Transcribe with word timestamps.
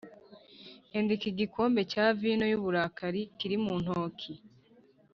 Enda 0.97 1.11
iki 1.17 1.29
gikombe 1.39 1.81
cya 1.91 2.05
vino 2.19 2.45
y 2.51 2.55
uburakari 2.59 3.21
kiri 3.37 3.55
mu 3.63 3.73
ntoki 3.83 4.31